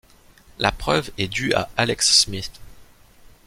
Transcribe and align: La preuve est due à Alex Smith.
La 0.57 0.71
preuve 0.71 1.11
est 1.19 1.27
due 1.27 1.53
à 1.53 1.69
Alex 1.77 2.11
Smith. 2.21 2.53